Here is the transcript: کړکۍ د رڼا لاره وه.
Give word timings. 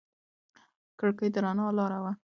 کړکۍ 0.99 1.27
د 1.33 1.35
رڼا 1.43 1.65
لاره 1.77 1.99
وه. 2.03 2.11